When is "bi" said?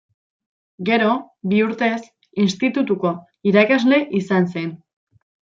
1.51-1.59